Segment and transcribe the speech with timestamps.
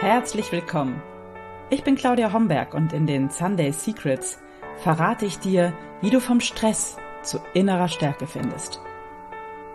[0.00, 1.02] Herzlich willkommen.
[1.70, 4.38] Ich bin Claudia Homberg und in den Sunday Secrets
[4.80, 8.80] verrate ich dir, wie du vom Stress zu innerer Stärke findest.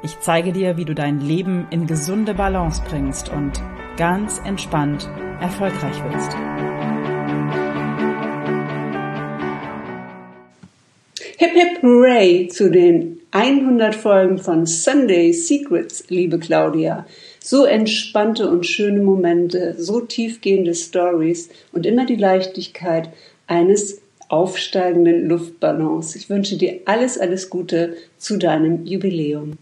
[0.02, 3.62] Ich zeige dir, wie du dein Leben in gesunde Balance bringst und
[3.98, 5.10] ganz entspannt
[5.42, 6.32] erfolgreich wirst.
[11.38, 17.06] Hip Hip Hooray zu den 100 Folgen von Sunday Secrets, liebe Claudia.
[17.46, 23.10] So entspannte und schöne Momente, so tiefgehende Stories und immer die Leichtigkeit
[23.48, 26.16] eines aufsteigenden Luftballons.
[26.16, 29.58] Ich wünsche dir alles, alles Gute zu deinem Jubiläum.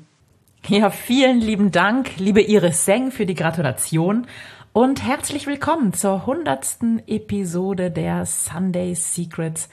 [0.67, 4.27] Ja, vielen lieben Dank, liebe Iris Seng, für die Gratulation
[4.73, 9.69] und herzlich willkommen zur hundertsten Episode der Sunday Secrets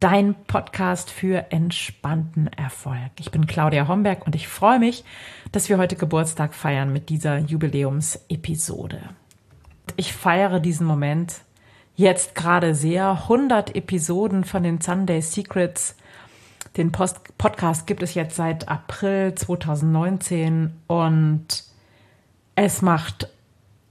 [0.00, 3.10] dein Podcast für entspannten Erfolg.
[3.18, 5.04] Ich bin Claudia Homberg und ich freue mich,
[5.52, 9.02] dass wir heute Geburtstag feiern mit dieser Jubiläumsepisode.
[9.96, 11.42] Ich feiere diesen Moment
[11.96, 13.10] jetzt gerade sehr.
[13.10, 15.96] 100 Episoden von den Sunday Secrets.
[16.78, 21.64] Den Post Podcast gibt es jetzt seit April 2019 und
[22.54, 23.28] es macht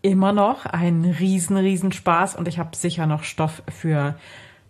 [0.02, 4.16] immer noch einen riesen, riesen Spaß und ich habe sicher noch Stoff für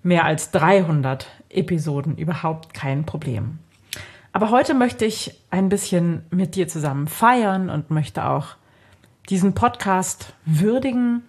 [0.03, 3.59] mehr als 300 Episoden überhaupt kein Problem.
[4.31, 8.55] Aber heute möchte ich ein bisschen mit dir zusammen feiern und möchte auch
[9.29, 11.23] diesen Podcast würdigen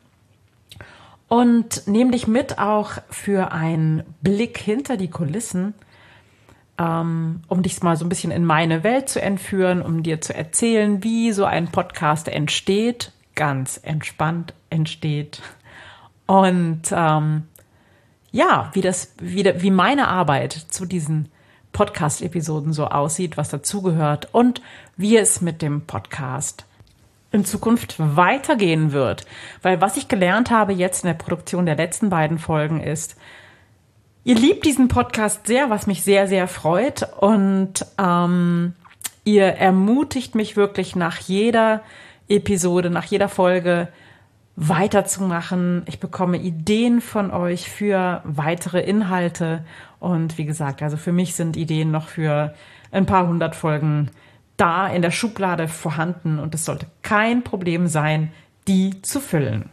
[1.28, 5.74] und nehme dich mit auch für einen Blick hinter die Kulissen,
[6.78, 10.34] ähm, um dich mal so ein bisschen in meine Welt zu entführen, um dir zu
[10.34, 15.40] erzählen, wie so ein Podcast entsteht, ganz entspannt entsteht.
[16.26, 17.44] Und ähm,
[18.32, 21.28] ja, wie das, wie, wie meine Arbeit zu diesen
[21.72, 24.60] Podcast-Episoden so aussieht, was dazugehört und
[24.96, 26.64] wie es mit dem Podcast
[27.32, 29.24] in Zukunft weitergehen wird.
[29.62, 33.16] Weil was ich gelernt habe jetzt in der Produktion der letzten beiden Folgen ist,
[34.24, 38.74] ihr liebt diesen Podcast sehr, was mich sehr, sehr freut und ähm,
[39.24, 41.82] ihr ermutigt mich wirklich nach jeder
[42.28, 43.88] Episode, nach jeder Folge
[44.56, 45.82] weiterzumachen.
[45.86, 49.64] Ich bekomme Ideen von euch für weitere Inhalte.
[49.98, 52.54] Und wie gesagt, also für mich sind Ideen noch für
[52.92, 54.10] ein paar hundert Folgen
[54.56, 58.30] da in der Schublade vorhanden und es sollte kein Problem sein,
[58.68, 59.70] die zu füllen.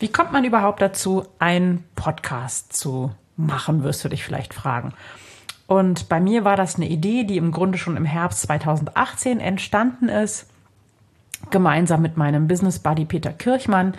[0.00, 4.92] Wie kommt man überhaupt dazu, einen Podcast zu machen, wirst du dich vielleicht fragen.
[5.68, 10.08] Und bei mir war das eine Idee, die im Grunde schon im Herbst 2018 entstanden
[10.08, 10.51] ist
[11.52, 13.94] gemeinsam mit meinem Business Buddy Peter Kirchmann,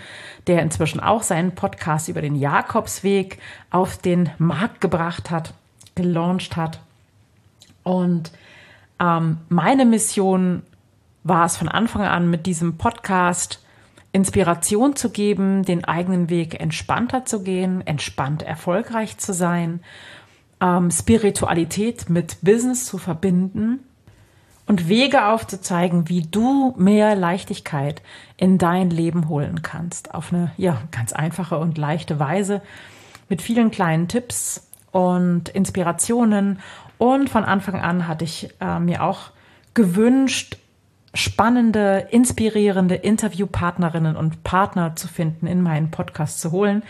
[0.48, 5.54] der inzwischen auch seinen Podcast über den Jakobsweg auf den Markt gebracht hat,
[5.96, 6.80] gelauncht hat.
[7.84, 8.32] Und
[9.00, 10.64] ähm, meine Mission
[11.24, 13.64] war es von Anfang an mit diesem Podcast
[14.12, 19.80] Inspiration zu geben, den eigenen Weg entspannter zu gehen, entspannt erfolgreich zu sein,
[20.62, 23.80] ähm, Spiritualität mit Business zu verbinden
[24.66, 28.02] und Wege aufzuzeigen, wie du mehr Leichtigkeit
[28.38, 30.14] in dein Leben holen kannst.
[30.14, 32.62] Auf eine ja, ganz einfache und leichte Weise
[33.30, 36.60] mit vielen kleinen Tipps und Inspirationen.
[36.98, 39.32] Und von Anfang an hatte ich äh, mir auch
[39.74, 40.58] gewünscht,
[41.14, 46.84] spannende, inspirierende Interviewpartnerinnen und Partner zu finden, in meinen Podcast zu holen,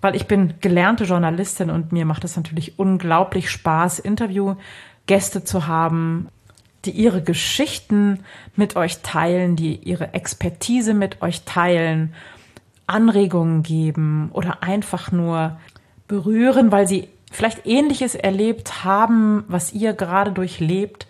[0.00, 6.28] weil ich bin gelernte Journalistin und mir macht es natürlich unglaublich Spaß, Interviewgäste zu haben,
[6.84, 8.20] die ihre Geschichten
[8.56, 12.14] mit euch teilen, die ihre Expertise mit euch teilen,
[12.86, 15.58] Anregungen geben oder einfach nur
[16.08, 21.06] berühren, weil sie vielleicht ähnliches erlebt haben, was ihr gerade durchlebt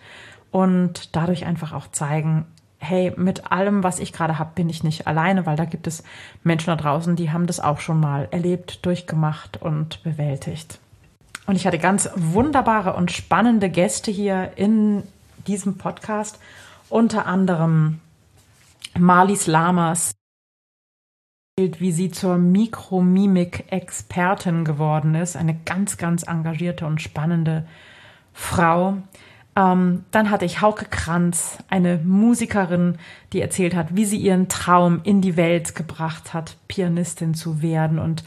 [0.51, 2.45] und dadurch einfach auch zeigen,
[2.77, 6.03] hey, mit allem, was ich gerade habe, bin ich nicht alleine, weil da gibt es
[6.43, 10.79] Menschen da draußen, die haben das auch schon mal erlebt, durchgemacht und bewältigt.
[11.45, 15.03] Und ich hatte ganz wunderbare und spannende Gäste hier in
[15.47, 16.39] diesem Podcast
[16.89, 17.99] unter anderem
[18.97, 20.13] Marlies Lamas
[21.55, 25.35] wie sie zur Mikromimik-Expertin geworden ist.
[25.35, 27.67] Eine ganz, ganz engagierte und spannende
[28.33, 28.97] Frau.
[29.55, 32.97] Ähm, dann hatte ich Hauke Kranz, eine Musikerin,
[33.33, 37.99] die erzählt hat, wie sie ihren Traum in die Welt gebracht hat, Pianistin zu werden
[37.99, 38.23] und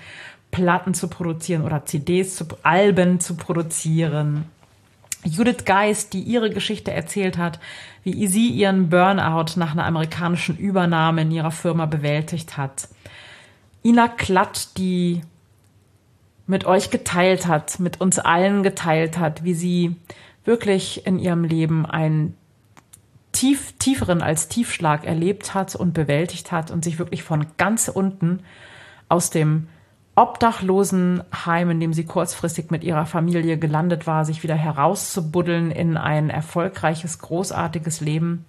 [0.53, 4.45] Platten zu produzieren oder CDs, zu, Alben zu produzieren.
[5.27, 7.59] Judith Geist, die ihre Geschichte erzählt hat,
[8.03, 12.89] wie sie ihren Burnout nach einer amerikanischen Übernahme in ihrer Firma bewältigt hat.
[13.85, 15.23] Ina Klatt, die
[16.47, 19.97] mit euch geteilt hat, mit uns allen geteilt hat, wie sie
[20.45, 22.35] wirklich in ihrem Leben ein
[23.33, 28.41] tief, tieferen als Tiefschlag erlebt hat und bewältigt hat und sich wirklich von ganz unten
[29.09, 29.69] aus dem
[30.17, 36.31] Obdachlosenheim, in dem sie kurzfristig mit ihrer Familie gelandet war, sich wieder herauszubuddeln in ein
[36.31, 38.47] erfolgreiches, großartiges Leben.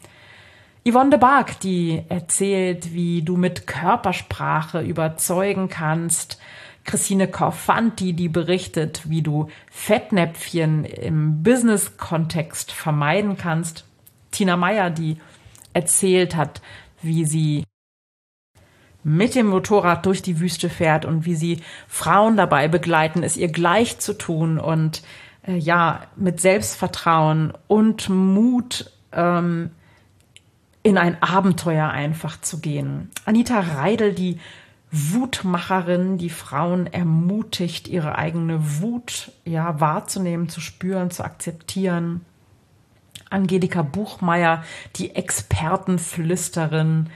[0.88, 6.40] Yvonne de Barg, die erzählt, wie du mit Körpersprache überzeugen kannst.
[6.86, 13.84] Christine Korfanti, die berichtet, wie du Fettnäpfchen im Business-Kontext vermeiden kannst.
[14.32, 15.18] Tina Meyer, die
[15.74, 16.62] erzählt hat,
[17.02, 17.66] wie sie
[19.04, 23.50] mit dem Motorrad durch die Wüste fährt und wie sie Frauen dabei begleiten, es ihr
[23.50, 25.02] gleich zu tun und
[25.48, 29.72] äh, ja, mit Selbstvertrauen und Mut ähm,
[30.84, 33.10] in ein Abenteuer einfach zu gehen.
[33.26, 34.40] Anita Reidel, die
[34.92, 42.22] Wutmacherin, die Frauen ermutigt, ihre eigene Wut ja wahrzunehmen, zu spüren, zu akzeptieren.
[43.30, 44.64] Angelika Buchmeier,
[44.96, 47.10] die Expertenflüsterin,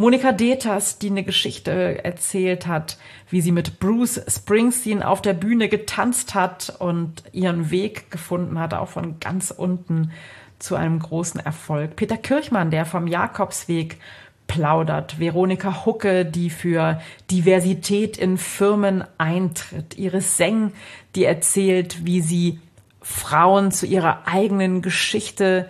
[0.00, 2.98] Monika Deters, die eine Geschichte erzählt hat,
[3.30, 8.74] wie sie mit Bruce Springsteen auf der Bühne getanzt hat und ihren Weg gefunden hat,
[8.74, 10.12] auch von ganz unten
[10.60, 11.96] zu einem großen Erfolg.
[11.96, 13.98] Peter Kirchmann, der vom Jakobsweg
[14.46, 15.18] plaudert.
[15.18, 19.98] Veronika Hucke, die für Diversität in Firmen eintritt.
[19.98, 20.74] Iris Seng,
[21.16, 22.60] die erzählt, wie sie
[23.02, 25.68] Frauen zu ihrer eigenen Geschichte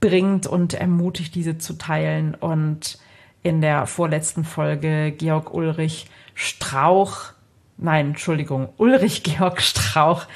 [0.00, 2.34] bringt und ermutigt, diese zu teilen.
[2.34, 2.98] Und
[3.48, 7.32] in der vorletzten Folge Georg Ulrich Strauch,
[7.78, 10.26] nein, Entschuldigung, Ulrich Georg Strauch,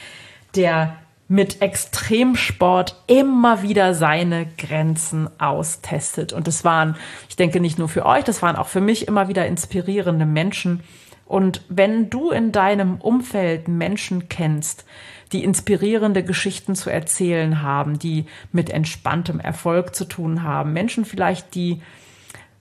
[0.57, 0.97] der
[1.29, 6.33] mit Extremsport immer wieder seine Grenzen austestet.
[6.33, 6.97] Und das waren,
[7.29, 10.81] ich denke nicht nur für euch, das waren auch für mich immer wieder inspirierende Menschen.
[11.27, 14.85] Und wenn du in deinem Umfeld Menschen kennst,
[15.33, 21.55] die inspirierende Geschichten zu erzählen haben, die mit entspanntem Erfolg zu tun haben, Menschen vielleicht,
[21.55, 21.81] die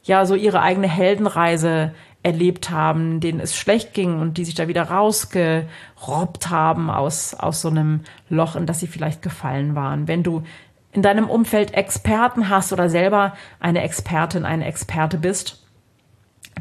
[0.03, 1.93] ja so ihre eigene Heldenreise
[2.23, 7.61] erlebt haben, denen es schlecht ging und die sich da wieder rausgerobbt haben aus, aus
[7.61, 10.07] so einem Loch, in das sie vielleicht gefallen waren.
[10.07, 10.43] Wenn du
[10.91, 15.65] in deinem Umfeld Experten hast oder selber eine Expertin, eine Experte bist,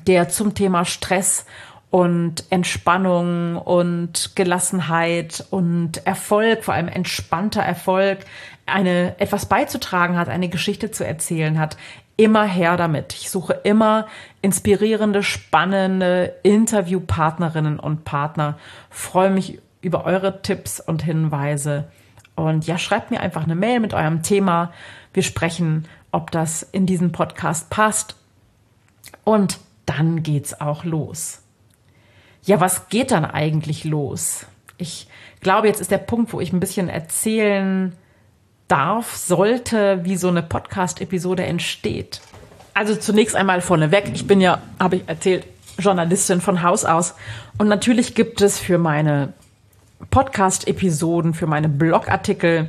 [0.06, 1.44] der zum Thema Stress
[1.90, 8.20] und Entspannung und Gelassenheit und Erfolg, vor allem entspannter Erfolg,
[8.64, 11.76] eine etwas beizutragen hat, eine Geschichte zu erzählen hat,
[12.20, 13.14] immer her damit.
[13.14, 14.06] Ich suche immer
[14.42, 18.58] inspirierende, spannende Interviewpartnerinnen und Partner.
[18.90, 21.88] Freue mich über eure Tipps und Hinweise.
[22.34, 24.70] Und ja, schreibt mir einfach eine Mail mit eurem Thema.
[25.14, 28.16] Wir sprechen, ob das in diesen Podcast passt.
[29.24, 31.42] Und dann geht's auch los.
[32.42, 34.46] Ja, was geht dann eigentlich los?
[34.76, 35.08] Ich
[35.40, 37.96] glaube, jetzt ist der Punkt, wo ich ein bisschen erzählen
[38.70, 42.20] darf, sollte, wie so eine Podcast-Episode entsteht.
[42.74, 45.44] Also zunächst einmal vorneweg, ich bin ja, habe ich erzählt,
[45.78, 47.14] Journalistin von Haus aus.
[47.58, 49.32] Und natürlich gibt es für meine
[50.10, 52.68] Podcast-Episoden, für meine Blogartikel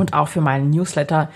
[0.00, 1.28] und auch für meinen Newsletter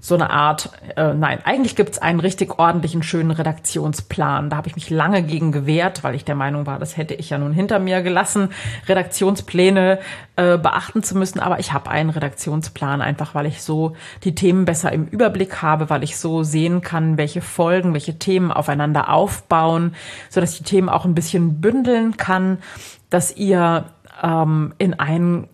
[0.00, 4.48] so eine Art, äh, nein, eigentlich gibt es einen richtig ordentlichen, schönen Redaktionsplan.
[4.48, 7.30] Da habe ich mich lange gegen gewehrt, weil ich der Meinung war, das hätte ich
[7.30, 8.50] ja nun hinter mir gelassen,
[8.88, 9.98] Redaktionspläne
[10.36, 11.40] äh, beachten zu müssen.
[11.40, 15.90] Aber ich habe einen Redaktionsplan, einfach weil ich so die Themen besser im Überblick habe,
[15.90, 19.94] weil ich so sehen kann, welche Folgen, welche Themen aufeinander aufbauen,
[20.30, 22.58] so dass ich die Themen auch ein bisschen bündeln kann,
[23.10, 23.86] dass ihr
[24.22, 25.48] ähm, in einen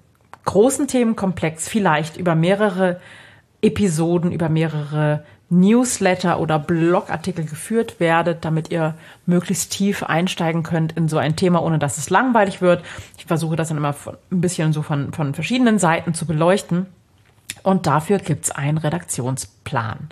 [0.49, 3.01] großen Themenkomplex vielleicht über mehrere
[3.61, 8.95] Episoden, über mehrere Newsletter oder Blogartikel geführt werdet, damit ihr
[9.27, 12.83] möglichst tief einsteigen könnt in so ein Thema, ohne dass es langweilig wird.
[13.19, 13.95] Ich versuche das dann immer
[14.31, 16.87] ein bisschen so von, von verschiedenen Seiten zu beleuchten.
[17.63, 20.09] Und dafür gibt's einen Redaktionsplan.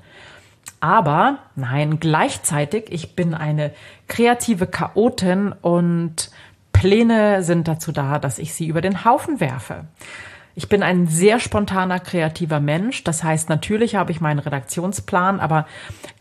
[0.81, 3.73] Aber nein, gleichzeitig, ich bin eine
[4.09, 6.31] kreative Chaotin und
[6.79, 9.87] Pläne sind dazu da, dass ich sie über den Haufen werfe.
[10.55, 13.03] Ich bin ein sehr spontaner, kreativer Mensch.
[13.03, 15.67] Das heißt, natürlich habe ich meinen Redaktionsplan, aber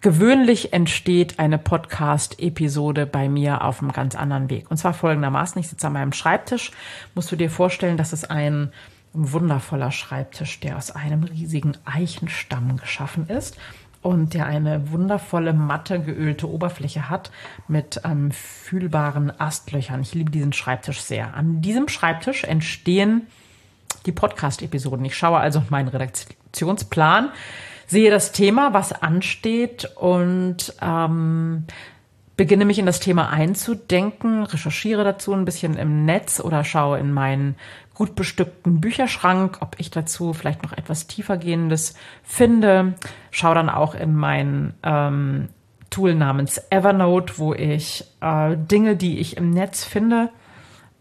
[0.01, 4.71] gewöhnlich entsteht eine Podcast-Episode bei mir auf einem ganz anderen Weg.
[4.71, 5.59] Und zwar folgendermaßen.
[5.59, 6.71] Ich sitze an meinem Schreibtisch.
[7.15, 8.71] Musst du dir vorstellen, dass es ein
[9.13, 13.57] wundervoller Schreibtisch, der aus einem riesigen Eichenstamm geschaffen ist
[14.05, 17.31] und der eine wundervolle, matte, geölte Oberfläche hat
[17.67, 20.01] mit ähm, fühlbaren Astlöchern.
[20.01, 21.33] Ich liebe diesen Schreibtisch sehr.
[21.33, 23.25] An diesem Schreibtisch entstehen
[24.05, 25.03] die Podcast-Episoden.
[25.05, 27.31] Ich schaue also meinen Redaktionsplan,
[27.88, 31.65] sehe das Thema, was ansteht und ähm,
[32.38, 37.12] beginne mich in das Thema einzudenken, recherchiere dazu ein bisschen im Netz oder schaue in
[37.12, 37.55] meinen
[37.95, 42.93] gut bestückten Bücherschrank, ob ich dazu vielleicht noch etwas tiefergehendes finde.
[43.31, 45.47] Schau dann auch in mein ähm,
[45.89, 50.29] Tool namens Evernote, wo ich äh, Dinge, die ich im Netz finde,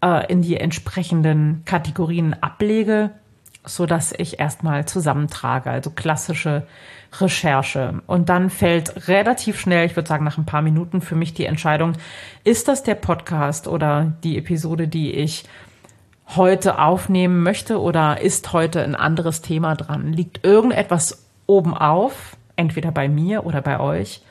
[0.02, 3.10] äh, in die entsprechenden Kategorien ablege,
[3.64, 6.66] so dass ich erstmal zusammentrage, also klassische
[7.20, 8.02] Recherche.
[8.06, 11.46] Und dann fällt relativ schnell, ich würde sagen nach ein paar Minuten für mich die
[11.46, 11.94] Entscheidung,
[12.44, 15.44] ist das der Podcast oder die Episode, die ich
[16.28, 20.12] heute aufnehmen möchte oder ist heute ein anderes Thema dran?
[20.12, 24.22] Liegt irgendetwas oben auf, entweder bei mir oder bei euch?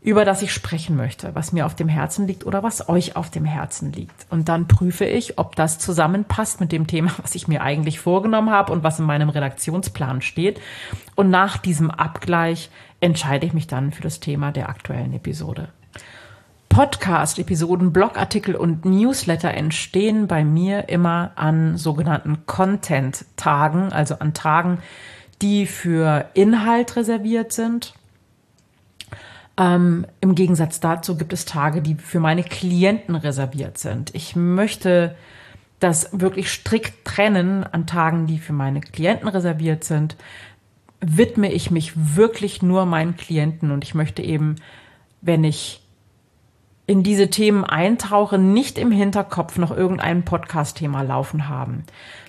[0.00, 3.30] über das ich sprechen möchte, was mir auf dem Herzen liegt oder was euch auf
[3.30, 4.26] dem Herzen liegt.
[4.30, 8.50] Und dann prüfe ich, ob das zusammenpasst mit dem Thema, was ich mir eigentlich vorgenommen
[8.50, 10.60] habe und was in meinem Redaktionsplan steht.
[11.16, 15.68] Und nach diesem Abgleich entscheide ich mich dann für das Thema der aktuellen Episode.
[16.68, 24.78] Podcast-Episoden, Blogartikel und Newsletter entstehen bei mir immer an sogenannten Content-Tagen, also an Tagen,
[25.42, 27.94] die für Inhalt reserviert sind
[29.58, 34.14] ähm, Im Gegensatz dazu gibt es Tage, die für meine Klienten reserviert sind.
[34.14, 35.16] Ich möchte
[35.80, 40.16] das wirklich strikt trennen an Tagen, die für meine Klienten reserviert sind.
[41.00, 44.56] Widme ich mich wirklich nur meinen Klienten und ich möchte eben,
[45.20, 45.82] wenn ich
[46.88, 51.84] in diese Themen eintauche, nicht im Hinterkopf noch irgendein Podcast-Thema laufen haben.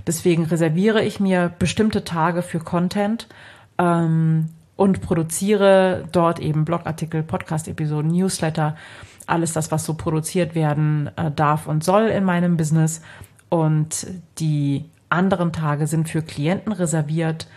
[0.06, 3.28] Deswegen reserviere ich mir bestimmte Tage für Content.
[3.80, 8.78] Ähm, und produziere dort eben Blogartikel, Podcast-Episoden, Newsletter,
[9.28, 13.02] alles das, was so produziert werden äh, darf und soll in meinem Business.
[13.50, 17.50] Und die anderen Tage sind für Klienten reserviert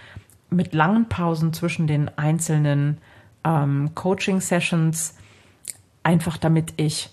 [0.50, 2.99] mit langen Pausen zwischen den einzelnen
[3.44, 5.14] ähm, Coaching-Sessions,
[6.02, 7.11] einfach damit ich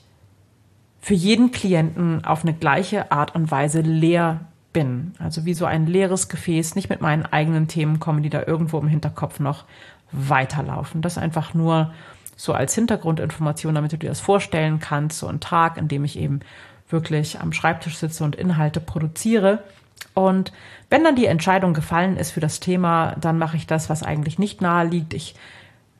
[1.01, 4.41] für jeden Klienten auf eine gleiche Art und Weise leer
[4.73, 5.13] bin.
[5.19, 8.79] Also wie so ein leeres Gefäß, nicht mit meinen eigenen Themen kommen, die da irgendwo
[8.79, 9.65] im Hinterkopf noch
[10.11, 11.01] weiterlaufen.
[11.01, 11.93] Das einfach nur
[12.35, 16.17] so als Hintergrundinformation, damit du dir das vorstellen kannst, so ein Tag, in dem ich
[16.17, 16.39] eben
[16.89, 19.63] wirklich am Schreibtisch sitze und Inhalte produziere.
[20.13, 20.51] Und
[20.89, 24.39] wenn dann die Entscheidung gefallen ist für das Thema, dann mache ich das, was eigentlich
[24.39, 25.13] nicht nahe liegt.
[25.13, 25.35] Ich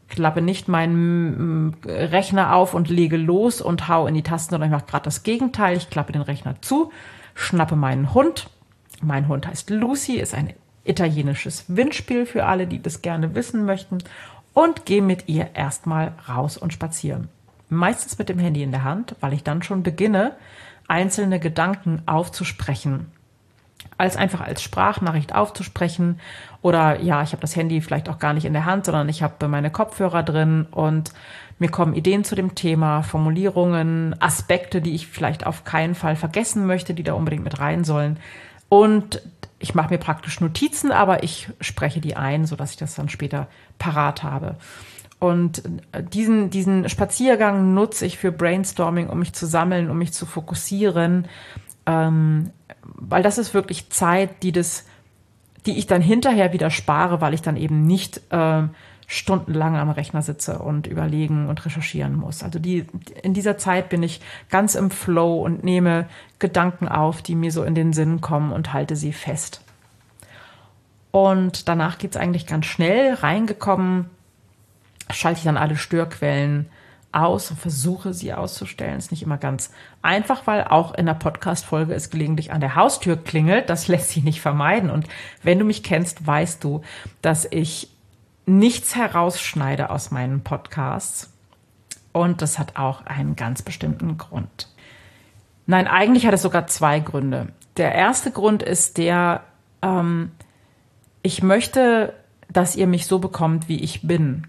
[0.10, 4.70] klappe nicht meinen mm, Rechner auf und lege los und hau in die Tasten, sondern
[4.70, 5.78] ich mache gerade das Gegenteil.
[5.78, 6.92] Ich klappe den Rechner zu,
[7.36, 8.50] schnappe meinen Hund.
[9.02, 14.00] Mein Hund heißt Lucy, ist ein italienisches Windspiel für alle, die das gerne wissen möchten
[14.54, 17.30] und gehe mit ihr erstmal raus und spazieren.
[17.70, 20.36] Meistens mit dem Handy in der Hand, weil ich dann schon beginne,
[20.88, 23.12] einzelne Gedanken aufzusprechen.
[24.00, 26.20] Als einfach als Sprachnachricht aufzusprechen
[26.62, 29.22] oder ja, ich habe das Handy vielleicht auch gar nicht in der Hand, sondern ich
[29.22, 31.12] habe meine Kopfhörer drin und
[31.60, 36.66] mir kommen Ideen zu dem Thema, Formulierungen, Aspekte, die ich vielleicht auf keinen Fall vergessen
[36.66, 38.18] möchte, die da unbedingt mit rein sollen.
[38.70, 39.22] Und
[39.60, 43.10] ich mache mir praktisch Notizen, aber ich spreche die ein, so dass ich das dann
[43.10, 44.56] später parat habe.
[45.20, 50.14] Und äh, diesen, diesen Spaziergang nutze ich für Brainstorming, um mich zu sammeln, um mich
[50.14, 51.28] zu fokussieren,
[51.86, 52.52] ähm,
[52.96, 54.86] weil das ist wirklich Zeit, die das,
[55.66, 58.64] die ich dann hinterher wieder spare, weil ich dann eben nicht äh,
[59.08, 62.44] stundenlang am Rechner sitze und überlegen und recherchieren muss.
[62.44, 62.86] Also die,
[63.24, 67.64] in dieser Zeit bin ich ganz im Flow und nehme Gedanken auf, die mir so
[67.64, 69.62] in den Sinn kommen und halte sie fest.
[71.12, 73.16] Und danach geht's eigentlich ganz schnell.
[73.16, 74.12] Reingekommen,
[75.10, 76.68] schalte ich dann alle Störquellen
[77.12, 78.98] aus und versuche sie auszustellen.
[78.98, 83.18] Ist nicht immer ganz einfach, weil auch in der Podcast-Folge es gelegentlich an der Haustür
[83.18, 83.70] klingelt.
[83.70, 84.90] Das lässt sich nicht vermeiden.
[84.90, 85.08] Und
[85.44, 86.82] wenn du mich kennst, weißt du,
[87.22, 87.90] dass ich
[88.46, 91.32] nichts herausschneide aus meinen Podcasts.
[92.12, 94.68] Und das hat auch einen ganz bestimmten Grund.
[95.68, 97.50] Nein, eigentlich hat es sogar zwei Gründe.
[97.78, 99.44] Der erste Grund ist der,
[99.84, 100.32] ähm,
[101.22, 102.14] ich möchte,
[102.52, 104.48] dass ihr mich so bekommt, wie ich bin.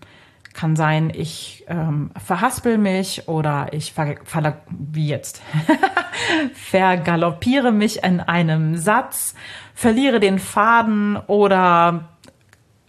[0.53, 5.41] Kann sein, ich ähm, verhaspel mich oder ich ver, ver wie jetzt
[6.55, 9.35] vergaloppiere mich in einem Satz,
[9.75, 12.09] verliere den Faden oder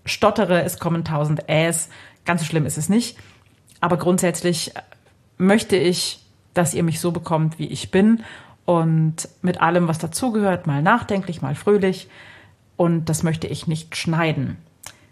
[0.05, 1.89] stottere, es kommen tausend Äs.
[2.25, 3.17] Ganz so schlimm ist es nicht.
[3.79, 4.73] Aber grundsätzlich
[5.37, 6.19] möchte ich,
[6.53, 8.23] dass ihr mich so bekommt, wie ich bin
[8.65, 12.09] und mit allem, was dazugehört, mal nachdenklich, mal fröhlich.
[12.77, 14.57] Und das möchte ich nicht schneiden.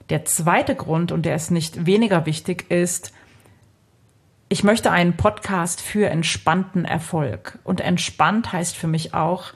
[0.09, 3.13] Der zweite Grund, und der ist nicht weniger wichtig, ist,
[4.47, 7.59] ich möchte einen Podcast für entspannten Erfolg.
[7.63, 9.53] Und entspannt heißt für mich auch,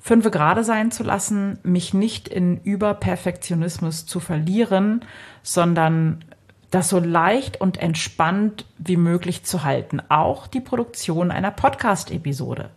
[0.00, 5.04] fünfe gerade sein zu lassen, mich nicht in Überperfektionismus zu verlieren,
[5.42, 6.24] sondern
[6.72, 10.02] das so leicht und entspannt wie möglich zu halten.
[10.08, 12.70] Auch die Produktion einer Podcast-Episode.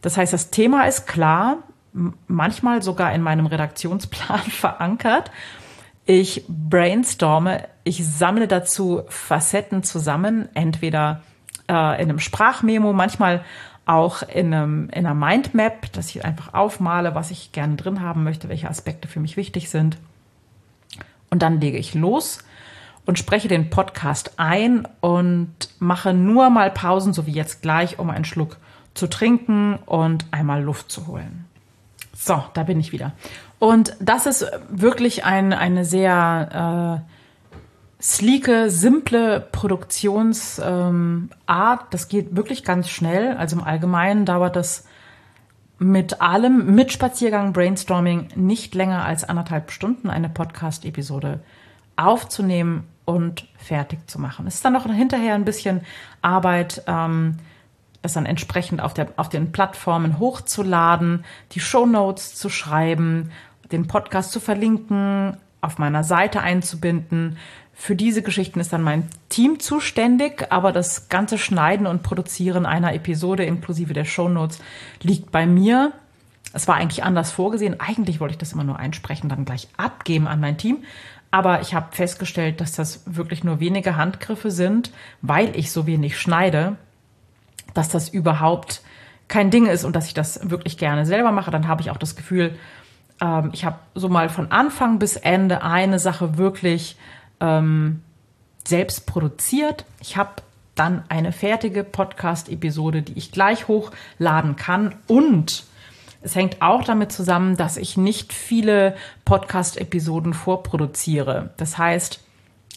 [0.00, 1.58] Das heißt, das Thema ist klar.
[2.26, 5.30] manchmal sogar in meinem Redaktionsplan verankert.
[6.06, 11.22] Ich brainstorme, ich sammle dazu Facetten zusammen, entweder
[11.68, 13.44] äh, in einem Sprachmemo, manchmal
[13.86, 18.22] auch in, einem, in einer Mindmap, dass ich einfach aufmale, was ich gerne drin haben
[18.22, 19.98] möchte, welche Aspekte für mich wichtig sind.
[21.28, 22.38] Und dann lege ich los
[23.04, 28.10] und spreche den Podcast ein und mache nur mal Pausen, so wie jetzt gleich, um
[28.10, 28.58] einen Schluck
[28.94, 31.46] zu trinken und einmal Luft zu holen.
[32.14, 33.12] So, da bin ich wieder.
[33.58, 40.60] Und das ist wirklich ein, eine sehr äh, sleeke, simple Produktionsart.
[40.68, 41.30] Ähm,
[41.90, 43.36] das geht wirklich ganz schnell.
[43.36, 44.84] Also im Allgemeinen dauert das
[45.78, 51.40] mit allem, mit Spaziergang, Brainstorming, nicht länger als anderthalb Stunden eine Podcast-Episode
[51.96, 54.46] aufzunehmen und fertig zu machen.
[54.46, 55.82] Es ist dann noch hinterher ein bisschen
[56.22, 57.38] Arbeit, ähm,
[58.02, 63.32] das dann entsprechend auf, der, auf den Plattformen hochzuladen, die Show Notes zu schreiben,
[63.72, 67.38] den Podcast zu verlinken, auf meiner Seite einzubinden.
[67.74, 72.94] Für diese Geschichten ist dann mein Team zuständig, aber das ganze Schneiden und Produzieren einer
[72.94, 74.60] Episode inklusive der Show Notes
[75.02, 75.92] liegt bei mir.
[76.52, 77.78] Es war eigentlich anders vorgesehen.
[77.80, 80.84] Eigentlich wollte ich das immer nur einsprechen, dann gleich abgeben an mein Team.
[81.30, 86.18] Aber ich habe festgestellt, dass das wirklich nur wenige Handgriffe sind, weil ich so wenig
[86.18, 86.76] schneide,
[87.74, 88.80] dass das überhaupt
[89.28, 91.50] kein Ding ist und dass ich das wirklich gerne selber mache.
[91.50, 92.56] Dann habe ich auch das Gefühl,
[93.20, 96.96] ähm, ich habe so mal von Anfang bis Ende eine Sache wirklich
[97.40, 98.02] ähm,
[98.64, 99.84] selbst produziert.
[100.00, 100.42] Ich habe
[100.74, 105.64] dann eine fertige Podcast-Episode, die ich gleich hochladen kann und
[106.22, 111.50] es hängt auch damit zusammen, dass ich nicht viele Podcast-Episoden vorproduziere.
[111.56, 112.20] Das heißt,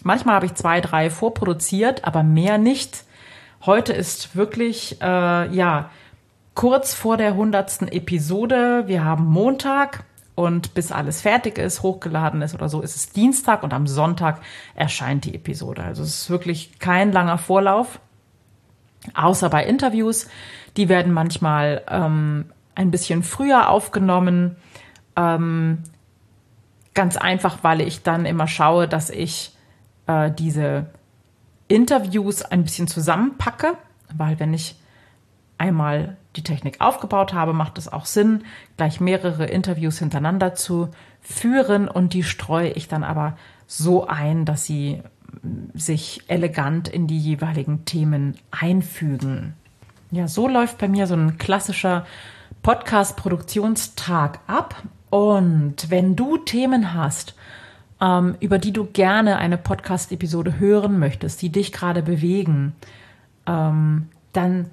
[0.04, 3.06] manchmal habe ich zwei, drei vorproduziert, aber mehr nicht.
[3.66, 5.90] Heute ist wirklich, äh, ja,
[6.54, 8.84] kurz vor der hundertsten Episode.
[8.86, 10.04] Wir haben Montag
[10.40, 14.40] und bis alles fertig ist, hochgeladen ist oder so, ist es Dienstag und am Sonntag
[14.74, 15.84] erscheint die Episode.
[15.84, 18.00] Also es ist wirklich kein langer Vorlauf,
[19.14, 20.30] außer bei Interviews.
[20.78, 24.56] Die werden manchmal ähm, ein bisschen früher aufgenommen.
[25.18, 25.80] Ähm,
[26.94, 29.58] ganz einfach, weil ich dann immer schaue, dass ich
[30.08, 30.86] äh, diese
[31.68, 33.74] Interviews ein bisschen zusammenpacke,
[34.16, 34.80] weil wenn ich
[35.58, 38.44] einmal die Technik aufgebaut habe, macht es auch Sinn,
[38.78, 40.90] gleich mehrere Interviews hintereinander zu
[41.22, 43.38] führen und die streue ich dann aber
[43.68, 45.02] so ein, dass sie
[45.74, 49.54] sich elegant in die jeweiligen Themen einfügen.
[50.12, 52.06] Ja, so läuft bei mir so ein klassischer
[52.64, 54.84] Podcast-Produktionstag ab.
[55.10, 57.36] Und wenn du Themen hast,
[58.02, 62.74] ähm, über die du gerne eine Podcast-Episode hören möchtest, die dich gerade bewegen,
[63.46, 64.70] ähm, dann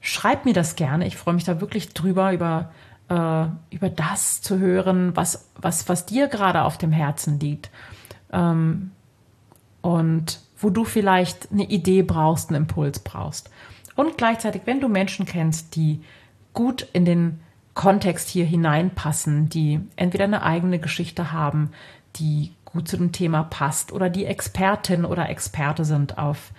[0.00, 1.06] schreib mir das gerne.
[1.06, 2.70] Ich freue mich da wirklich drüber, über,
[3.08, 7.70] äh, über das zu hören, was, was, was dir gerade auf dem Herzen liegt.
[8.32, 8.92] Ähm,
[9.82, 13.50] und wo du vielleicht eine Idee brauchst, einen Impuls brauchst.
[13.94, 16.02] Und gleichzeitig, wenn du Menschen kennst, die
[16.54, 17.40] gut in den
[17.74, 21.70] Kontext hier hineinpassen, die entweder eine eigene Geschichte haben,
[22.16, 26.52] die gut zu dem Thema passt oder die Expertin oder Experte sind auf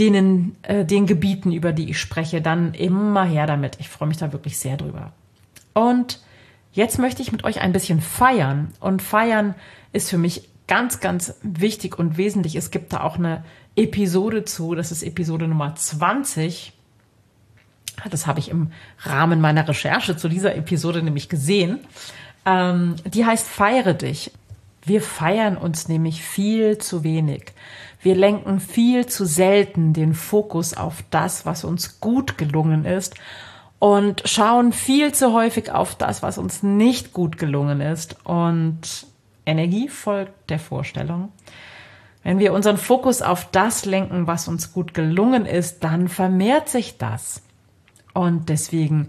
[0.00, 3.76] denen, äh, den Gebieten, über die ich spreche, dann immer her damit.
[3.78, 5.12] Ich freue mich da wirklich sehr drüber.
[5.74, 6.20] Und
[6.72, 8.72] jetzt möchte ich mit euch ein bisschen feiern.
[8.80, 9.54] Und feiern
[9.92, 12.56] ist für mich ganz, ganz wichtig und wesentlich.
[12.56, 13.44] Es gibt da auch eine
[13.76, 16.72] Episode zu, das ist Episode Nummer 20
[18.08, 21.80] das habe ich im Rahmen meiner Recherche zu dieser Episode nämlich gesehen.
[22.46, 24.32] Ähm, die heißt Feiere dich.
[24.82, 27.52] Wir feiern uns nämlich viel zu wenig.
[28.02, 33.14] Wir lenken viel zu selten den Fokus auf das, was uns gut gelungen ist
[33.78, 38.16] und schauen viel zu häufig auf das, was uns nicht gut gelungen ist.
[38.24, 39.06] Und
[39.44, 41.30] Energie folgt der Vorstellung.
[42.22, 46.98] Wenn wir unseren Fokus auf das lenken, was uns gut gelungen ist, dann vermehrt sich
[46.98, 47.42] das.
[48.12, 49.08] Und deswegen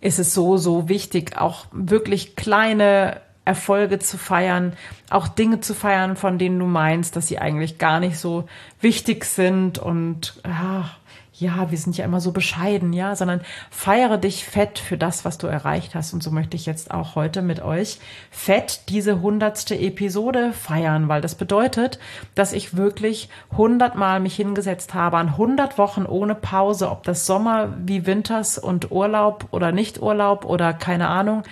[0.00, 4.72] ist es so, so wichtig, auch wirklich kleine Erfolge zu feiern,
[5.10, 8.48] auch Dinge zu feiern, von denen du meinst, dass sie eigentlich gar nicht so
[8.80, 10.90] wichtig sind und ja,
[11.36, 15.36] ja, wir sind ja immer so bescheiden, ja, sondern feiere dich fett für das, was
[15.36, 16.14] du erreicht hast.
[16.14, 17.98] Und so möchte ich jetzt auch heute mit euch
[18.30, 21.98] fett diese hundertste Episode feiern, weil das bedeutet,
[22.36, 27.74] dass ich wirklich hundertmal mich hingesetzt habe an hundert Wochen ohne Pause, ob das Sommer
[27.84, 31.42] wie Winters und Urlaub oder nicht Urlaub oder keine Ahnung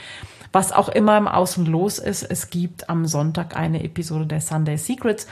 [0.52, 2.22] was auch immer im Außen los ist.
[2.22, 5.26] Es gibt am Sonntag eine Episode der Sunday Secrets.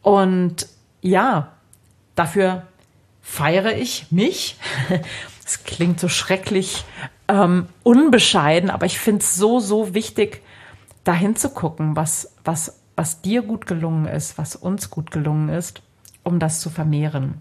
[0.00, 0.66] Und
[1.00, 1.52] ja,
[2.14, 2.62] dafür
[3.20, 4.56] feiere ich mich.
[5.44, 10.42] Es klingt so schrecklich, äh, ähm, unbescheiden, aber ich finde es so, so wichtig,
[11.04, 15.82] dahin zu gucken, was, was, was dir gut gelungen ist, was uns gut gelungen ist,
[16.22, 17.34] um das zu vermehren.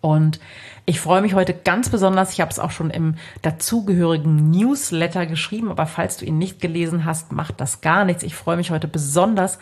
[0.00, 0.40] Und
[0.86, 5.70] ich freue mich heute ganz besonders, ich habe es auch schon im dazugehörigen Newsletter geschrieben,
[5.70, 8.22] aber falls du ihn nicht gelesen hast, macht das gar nichts.
[8.22, 9.58] Ich freue mich heute besonders,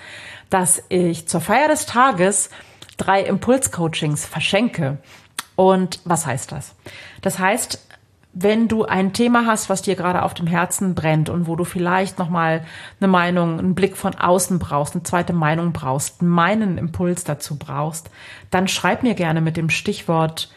[0.49, 2.51] dass ich zur Feier des Tages
[2.97, 4.99] drei Impulscoachings verschenke.
[5.57, 6.77] Und was heißt das?
[7.21, 7.88] Das heißt,
[8.41, 11.65] wenn du ein Thema hast, was dir gerade auf dem Herzen brennt und wo du
[11.65, 12.65] vielleicht nochmal
[13.01, 18.11] eine Meinung, einen Blick von außen brauchst, eine zweite Meinung brauchst, meinen Impuls dazu brauchst,
[18.51, 20.51] dann schreib mir gerne mit dem Stichwort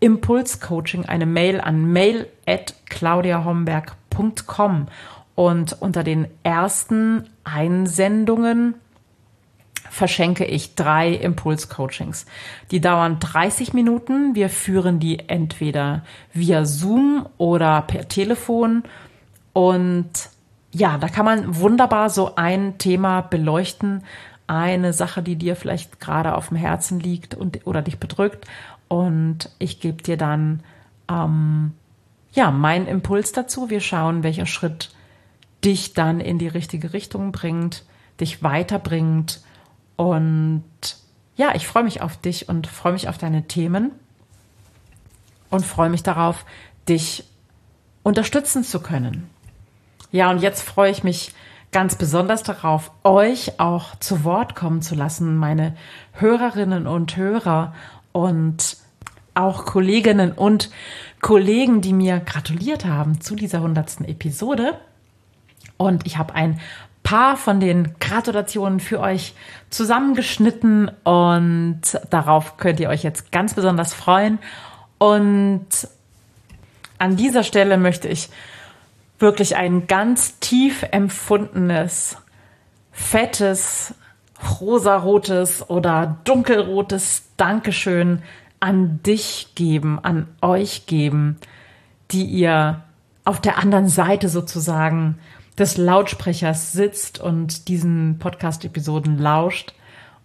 [0.00, 4.86] Impulscoaching eine Mail an mail at claudiahomberg.com
[5.34, 8.74] und unter den ersten Einsendungen
[9.94, 12.26] verschenke ich drei Impulscoachings.
[12.72, 14.34] Die dauern 30 Minuten.
[14.34, 16.02] Wir führen die entweder
[16.32, 18.82] via Zoom oder per Telefon.
[19.52, 20.10] Und
[20.72, 24.02] ja, da kann man wunderbar so ein Thema beleuchten.
[24.48, 28.46] Eine Sache, die dir vielleicht gerade auf dem Herzen liegt und, oder dich bedrückt.
[28.88, 30.64] Und ich gebe dir dann
[31.08, 31.70] ähm,
[32.32, 33.70] ja meinen Impuls dazu.
[33.70, 34.90] Wir schauen, welcher Schritt
[35.64, 37.84] dich dann in die richtige Richtung bringt,
[38.18, 39.43] dich weiterbringt
[39.96, 40.64] und
[41.36, 43.92] ja, ich freue mich auf dich und freue mich auf deine Themen
[45.50, 46.44] und freue mich darauf,
[46.88, 47.24] dich
[48.02, 49.28] unterstützen zu können.
[50.12, 51.32] Ja, und jetzt freue ich mich
[51.72, 55.76] ganz besonders darauf, euch auch zu Wort kommen zu lassen, meine
[56.12, 57.74] Hörerinnen und Hörer
[58.12, 58.76] und
[59.34, 60.70] auch Kolleginnen und
[61.20, 64.78] Kollegen, die mir gratuliert haben zu dieser hundertsten Episode.
[65.76, 66.60] Und ich habe ein
[67.04, 69.34] paar von den Gratulationen für euch
[69.70, 74.40] zusammengeschnitten und darauf könnt ihr euch jetzt ganz besonders freuen.
[74.98, 75.66] Und
[76.98, 78.30] an dieser Stelle möchte ich
[79.18, 82.16] wirklich ein ganz tief empfundenes,
[82.90, 83.94] fettes,
[84.60, 88.22] rosarotes oder dunkelrotes Dankeschön
[88.60, 91.36] an dich geben, an euch geben,
[92.10, 92.82] die ihr
[93.24, 95.18] auf der anderen Seite sozusagen
[95.58, 99.72] des Lautsprechers sitzt und diesen Podcast-Episoden lauscht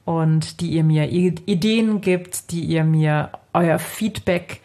[0.06, 4.62] und die ihr mir Ideen gibt, die ihr mir euer Feedback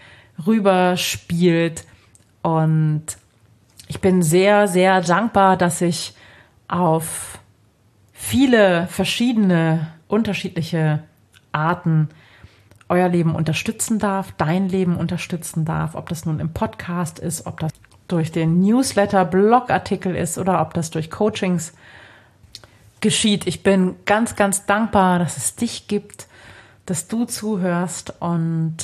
[0.46, 1.85] rüberspielt.
[2.42, 3.05] Und
[3.88, 6.14] ich bin sehr, sehr dankbar, dass ich
[6.66, 7.38] auf
[8.12, 11.03] viele verschiedene, unterschiedliche
[11.53, 12.09] Arten
[12.88, 17.61] euer Leben unterstützen darf, dein Leben unterstützen darf, ob das nun im Podcast ist, ob
[17.61, 17.72] das
[18.09, 21.73] durch den Newsletter, Blogartikel ist oder ob das durch Coachings
[23.01, 23.47] geschieht.
[23.47, 26.27] Ich bin ganz, ganz dankbar, dass es dich gibt,
[26.87, 28.77] dass du zuhörst und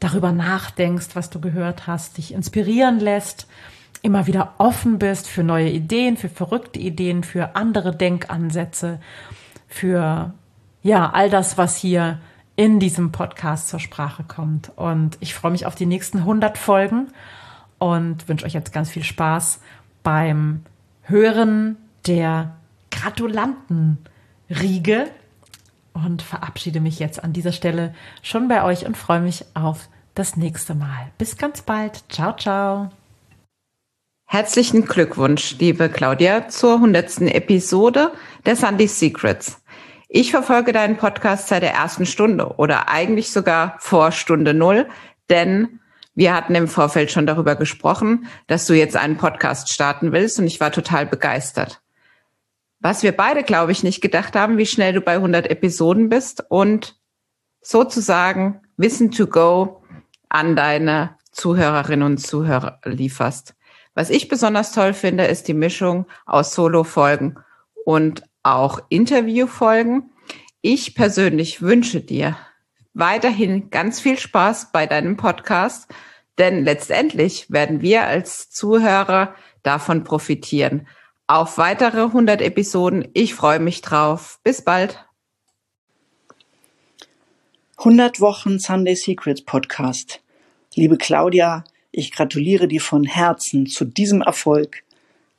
[0.00, 3.46] darüber nachdenkst, was du gehört hast, dich inspirieren lässt,
[4.02, 9.00] immer wieder offen bist für neue Ideen, für verrückte Ideen, für andere Denkansätze,
[9.66, 10.32] für
[10.82, 12.20] ja, all das, was hier
[12.54, 14.70] in diesem Podcast zur Sprache kommt.
[14.76, 17.08] Und ich freue mich auf die nächsten 100 Folgen
[17.78, 19.60] und wünsche euch jetzt ganz viel Spaß
[20.02, 20.62] beim
[21.02, 22.56] Hören der
[22.90, 25.10] Gratulantenriege
[25.92, 30.36] und verabschiede mich jetzt an dieser Stelle schon bei euch und freue mich auf das
[30.36, 31.12] nächste Mal.
[31.18, 32.04] Bis ganz bald.
[32.08, 32.90] Ciao, ciao.
[34.26, 38.12] Herzlichen Glückwunsch, liebe Claudia, zur hundertsten Episode
[38.44, 39.62] der Sunday Secrets.
[40.08, 44.86] Ich verfolge deinen Podcast seit der ersten Stunde oder eigentlich sogar vor Stunde Null,
[45.30, 45.77] denn
[46.18, 50.48] wir hatten im Vorfeld schon darüber gesprochen, dass du jetzt einen Podcast starten willst und
[50.48, 51.80] ich war total begeistert.
[52.80, 56.42] Was wir beide, glaube ich, nicht gedacht haben, wie schnell du bei 100 Episoden bist
[56.48, 56.98] und
[57.60, 59.84] sozusagen Wissen to go
[60.28, 63.54] an deine Zuhörerinnen und Zuhörer lieferst.
[63.94, 67.38] Was ich besonders toll finde, ist die Mischung aus Solo-Folgen
[67.84, 70.10] und auch Interview-Folgen.
[70.62, 72.36] Ich persönlich wünsche dir
[72.98, 75.88] weiterhin ganz viel Spaß bei deinem Podcast
[76.38, 80.86] denn letztendlich werden wir als Zuhörer davon profitieren.
[81.26, 83.08] Auf weitere 100 Episoden.
[83.12, 84.38] Ich freue mich drauf.
[84.44, 85.04] Bis bald.
[87.76, 90.20] 100 Wochen Sunday Secrets Podcast.
[90.74, 94.84] Liebe Claudia, ich gratuliere dir von Herzen zu diesem Erfolg,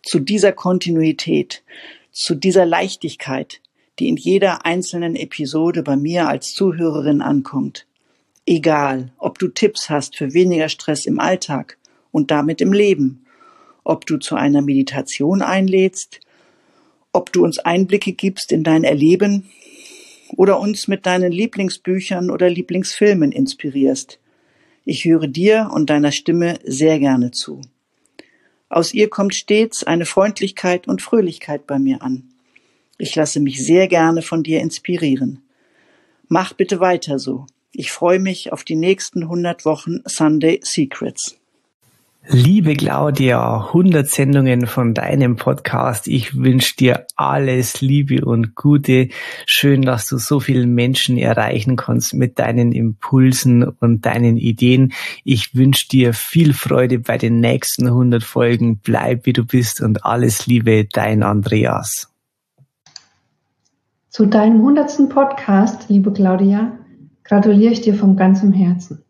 [0.04, 1.64] zu dieser Kontinuität,
[2.12, 3.62] zu dieser Leichtigkeit,
[4.00, 7.86] die in jeder einzelnen Episode bei mir als Zuhörerin ankommt.
[8.46, 11.78] Egal, ob du Tipps hast für weniger Stress im Alltag
[12.12, 13.26] und damit im Leben,
[13.84, 16.20] ob du zu einer Meditation einlädst,
[17.12, 19.50] ob du uns Einblicke gibst in dein Erleben
[20.36, 24.20] oder uns mit deinen Lieblingsbüchern oder Lieblingsfilmen inspirierst.
[24.86, 27.62] Ich höre dir und deiner Stimme sehr gerne zu.
[28.70, 32.30] Aus ihr kommt stets eine Freundlichkeit und Fröhlichkeit bei mir an.
[33.02, 35.42] Ich lasse mich sehr gerne von dir inspirieren.
[36.28, 37.46] Mach bitte weiter so.
[37.72, 41.38] Ich freue mich auf die nächsten 100 Wochen Sunday Secrets.
[42.28, 46.10] Liebe Claudia, 100 Sendungen von deinem Podcast.
[46.10, 49.08] Ich wünsche dir alles Liebe und Gute.
[49.46, 54.92] Schön, dass du so vielen Menschen erreichen kannst mit deinen Impulsen und deinen Ideen.
[55.24, 58.80] Ich wünsche dir viel Freude bei den nächsten 100 Folgen.
[58.80, 62.10] Bleib wie du bist und alles Liebe, dein Andreas.
[64.10, 65.08] Zu deinem 100.
[65.08, 66.72] Podcast, liebe Claudia,
[67.24, 69.04] gratuliere ich dir von ganzem Herzen.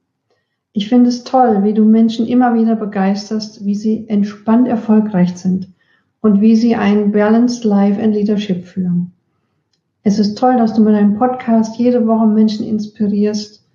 [0.74, 5.70] Ich finde es toll, wie du Menschen immer wieder begeisterst, wie sie entspannt erfolgreich sind
[6.20, 9.14] und wie sie ein Balanced Life and Leadership führen.
[10.04, 13.66] Es ist toll, dass du mit deinem Podcast jede Woche Menschen inspirierst,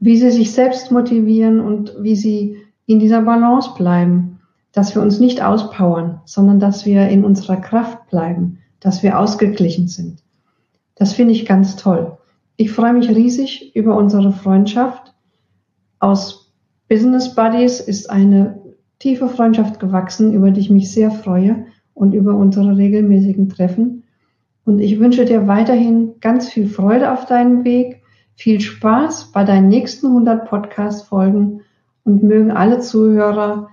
[0.00, 2.56] wie sie sich selbst motivieren und wie sie
[2.86, 4.40] in dieser Balance bleiben,
[4.72, 9.88] dass wir uns nicht auspowern, sondern dass wir in unserer Kraft bleiben, dass wir ausgeglichen
[9.88, 10.22] sind.
[10.94, 12.18] Das finde ich ganz toll.
[12.56, 15.14] Ich freue mich riesig über unsere Freundschaft
[16.00, 16.52] aus
[16.88, 18.58] Business Buddies ist eine
[18.98, 24.02] tiefe Freundschaft gewachsen, über die ich mich sehr freue und über unsere regelmäßigen Treffen.
[24.64, 28.02] Und ich wünsche dir weiterhin ganz viel Freude auf deinem Weg,
[28.34, 31.60] viel Spaß bei deinen nächsten 100 Podcast-Folgen
[32.04, 33.68] und mögen alle Zuhörer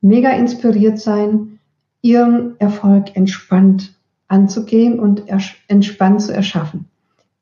[0.00, 1.58] mega inspiriert sein,
[2.02, 3.93] ihren Erfolg entspannt
[4.28, 5.24] anzugehen und
[5.68, 6.88] entspannt zu erschaffen.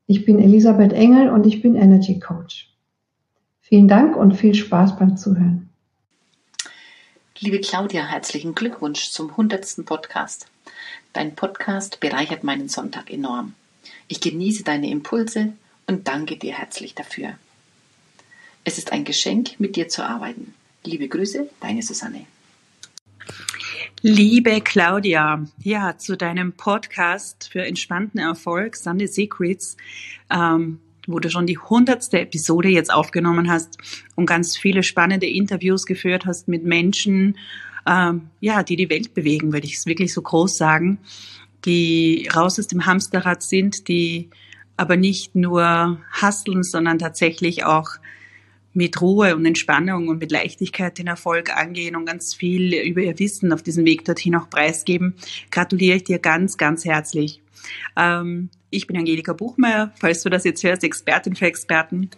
[0.07, 2.69] Ich bin Elisabeth Engel und ich bin Energy Coach.
[3.61, 5.69] Vielen Dank und viel Spaß beim Zuhören.
[7.39, 9.85] Liebe Claudia, herzlichen Glückwunsch zum 100.
[9.85, 10.47] Podcast.
[11.13, 13.53] Dein Podcast bereichert meinen Sonntag enorm.
[14.07, 15.53] Ich genieße deine Impulse
[15.87, 17.33] und danke dir herzlich dafür.
[18.63, 20.53] Es ist ein Geschenk, mit dir zu arbeiten.
[20.83, 22.25] Liebe Grüße, deine Susanne.
[24.05, 29.77] Liebe Claudia, ja, zu deinem Podcast für entspannten Erfolg, Sunday Secrets.
[30.29, 33.77] Ähm, wo du schon die hundertste Episode jetzt aufgenommen hast
[34.15, 37.37] und ganz viele spannende Interviews geführt hast mit Menschen,
[37.87, 40.97] ähm, ja, die die Welt bewegen, würde ich es wirklich so groß sagen,
[41.63, 44.29] die raus aus dem Hamsterrad sind, die
[44.75, 47.91] aber nicht nur hasseln, sondern tatsächlich auch
[48.73, 53.17] mit Ruhe und Entspannung und mit Leichtigkeit den Erfolg angehen und ganz viel über ihr
[53.19, 55.15] Wissen auf diesem Weg dorthin auch preisgeben,
[55.51, 57.41] gratuliere ich dir ganz, ganz herzlich.
[57.95, 62.09] Ähm, ich bin Angelika Buchmeier, falls du das jetzt hörst, Expertin für Experten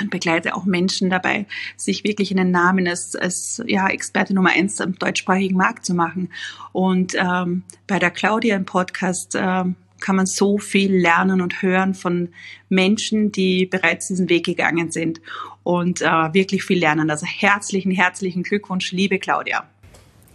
[0.00, 4.80] und begleite auch Menschen dabei, sich wirklich einen Namen als, als ja, Experte Nummer eins
[4.80, 6.32] am deutschsprachigen Markt zu machen.
[6.72, 11.94] Und ähm, bei der Claudia im Podcast ähm, kann man so viel lernen und hören
[11.94, 12.30] von
[12.68, 15.20] Menschen, die bereits diesen Weg gegangen sind
[15.62, 17.10] und äh, wirklich viel lernen.
[17.10, 19.68] Also herzlichen, herzlichen Glückwunsch, liebe Claudia.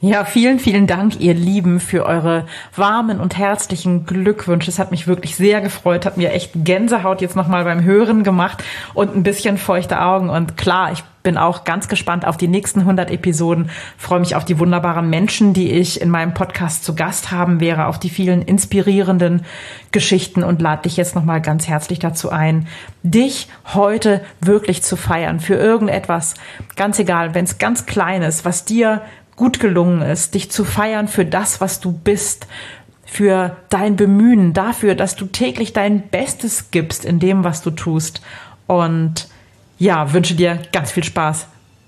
[0.01, 4.69] Ja, vielen, vielen Dank, ihr Lieben, für eure warmen und herzlichen Glückwünsche.
[4.69, 8.61] Es hat mich wirklich sehr gefreut, hat mir echt Gänsehaut jetzt nochmal beim Hören gemacht
[8.93, 10.29] und ein bisschen feuchte Augen.
[10.29, 14.43] Und klar, ich bin auch ganz gespannt auf die nächsten 100 Episoden, freue mich auf
[14.43, 18.41] die wunderbaren Menschen, die ich in meinem Podcast zu Gast haben wäre, auf die vielen
[18.41, 19.43] inspirierenden
[19.91, 22.67] Geschichten und lade dich jetzt nochmal ganz herzlich dazu ein,
[23.01, 26.35] dich heute wirklich zu feiern für irgendetwas,
[26.75, 29.01] ganz egal, wenn es ganz klein ist, was dir
[29.35, 32.47] gut gelungen ist, dich zu feiern für das, was du bist,
[33.05, 38.21] für dein Bemühen, dafür, dass du täglich dein Bestes gibst in dem, was du tust.
[38.67, 39.27] Und
[39.77, 41.47] ja, wünsche dir ganz viel Spaß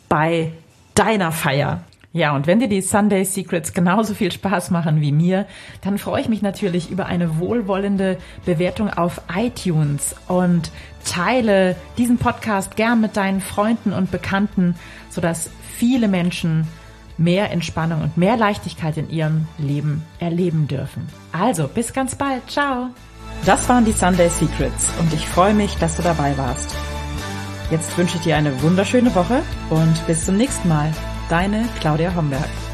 [0.09, 0.51] bei
[0.93, 1.81] deiner Feier.
[2.13, 5.45] Ja, und wenn dir die Sunday Secrets genauso viel Spaß machen wie mir,
[5.81, 10.71] dann freue ich mich natürlich über eine wohlwollende Bewertung auf iTunes und
[11.05, 14.75] teile diesen Podcast gern mit deinen Freunden und Bekannten,
[15.09, 16.67] sodass viele Menschen
[17.17, 21.07] mehr Entspannung und mehr Leichtigkeit in ihrem Leben erleben dürfen.
[21.31, 22.49] Also, bis ganz bald.
[22.49, 22.89] Ciao.
[23.45, 26.75] Das waren die Sunday Secrets und ich freue mich, dass du dabei warst.
[27.69, 30.93] Jetzt wünsche ich dir eine wunderschöne Woche und bis zum nächsten Mal.
[31.29, 32.66] Deine Claudia Homberg.